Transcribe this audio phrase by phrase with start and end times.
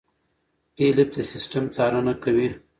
[0.75, 2.47] فېلېپ د سیستم څارنه کوي.